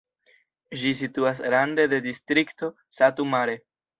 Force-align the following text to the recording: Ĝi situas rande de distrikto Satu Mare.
Ĝi 0.83 0.93
situas 0.99 1.41
rande 1.55 1.85
de 1.93 2.01
distrikto 2.07 2.73
Satu 3.01 3.29
Mare. 3.37 3.57